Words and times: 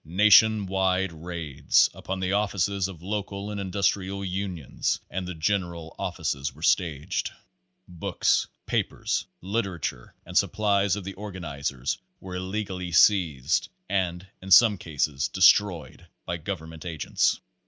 Nation 0.03 0.65
wide 0.65 1.11
raids 1.13 1.87
upon 1.93 2.21
the 2.21 2.33
offices 2.33 2.87
of 2.87 3.03
local 3.03 3.51
and 3.51 3.61
indus 3.61 3.85
trial 3.89 4.25
unions 4.25 4.99
and 5.11 5.27
the 5.27 5.35
general 5.35 5.95
offices 5.99 6.51
were 6.55 6.63
staged. 6.63 7.29
Books, 7.87 8.47
papers, 8.65 9.27
literature 9.41 10.15
and 10.25 10.35
supplies 10.35 10.95
of 10.95 11.03
the 11.03 11.13
organization 11.17 11.83
were 12.19 12.33
illegally 12.37 12.91
seized, 12.91 13.69
and 13.87 14.25
in 14.41 14.49
some 14.49 14.75
cases, 14.79 15.27
destroyed 15.27 16.07
by 16.25 16.37
govern 16.37 16.69
ment 16.71 16.83
agents. 16.83 17.39